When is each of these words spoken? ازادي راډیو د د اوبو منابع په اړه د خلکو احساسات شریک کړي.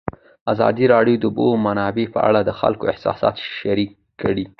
ازادي 0.53 0.85
راډیو 0.93 1.17
د 1.19 1.21
د 1.21 1.23
اوبو 1.27 1.47
منابع 1.65 2.05
په 2.13 2.19
اړه 2.27 2.39
د 2.43 2.51
خلکو 2.59 2.83
احساسات 2.91 3.35
شریک 3.59 3.91
کړي. 4.21 4.45